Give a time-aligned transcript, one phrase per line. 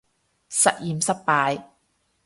[0.49, 1.63] 實驗失敗